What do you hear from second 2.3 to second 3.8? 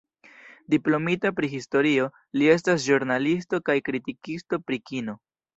li estas ĵurnalisto kaj